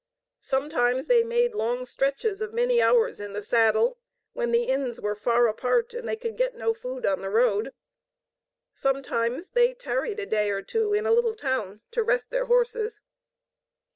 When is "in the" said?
3.19-3.43